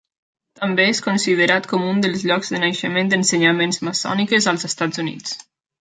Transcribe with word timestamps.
També 0.61 0.85
és 0.93 1.01
considerat 1.07 1.69
com 1.73 1.85
un 1.89 2.01
dels 2.07 2.25
llocs 2.31 2.51
de 2.55 2.63
naixement 2.65 3.13
d'ensenyaments 3.13 3.83
maçòniques 3.91 4.53
als 4.55 4.71
Estats 4.73 5.05
Units. 5.07 5.41